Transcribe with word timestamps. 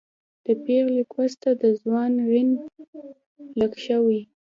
د 0.45 0.47
پېغلې 0.63 1.01
و 1.05 1.09
کوس 1.13 1.33
ته 1.41 1.49
د 1.61 1.63
ځوان 1.81 2.11
غڼ 2.29 2.47
لک 3.59 3.73
شوی 3.85 4.21